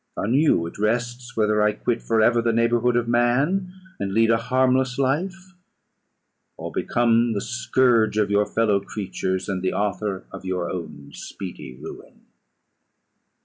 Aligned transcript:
On 0.17 0.33
you 0.33 0.65
it 0.65 0.79
rests, 0.79 1.37
whether 1.37 1.61
I 1.61 1.73
quit 1.73 2.01
for 2.01 2.23
ever 2.23 2.41
the 2.41 2.51
neighbourhood 2.51 2.97
of 2.97 3.07
man, 3.07 3.71
and 3.99 4.11
lead 4.15 4.31
a 4.31 4.37
harmless 4.37 4.97
life, 4.97 5.53
or 6.57 6.71
become 6.71 7.33
the 7.33 7.39
scourge 7.41 8.17
of 8.17 8.31
your 8.31 8.47
fellow 8.47 8.79
creatures, 8.79 9.47
and 9.47 9.61
the 9.61 9.73
author 9.73 10.23
of 10.31 10.43
your 10.43 10.71
own 10.71 11.11
speedy 11.13 11.75
ruin." 11.79 12.21